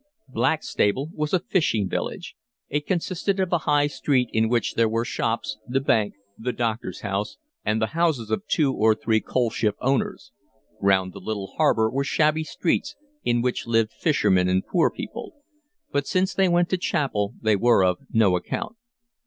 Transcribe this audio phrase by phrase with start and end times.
[0.29, 2.35] Blackstable was a fishing village.
[2.69, 7.01] It consisted of a high street in which were the shops, the bank, the doctor's
[7.01, 10.31] house, and the houses of two or three coalship owners;
[10.79, 15.35] round the little harbor were shabby streets in which lived fishermen and poor people;
[15.91, 18.77] but since they went to chapel they were of no account.